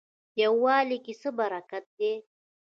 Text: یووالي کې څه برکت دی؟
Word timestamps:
یووالي 0.41 0.97
کې 1.05 1.13
څه 1.21 1.29
برکت 1.39 1.85
دی؟ 1.97 2.13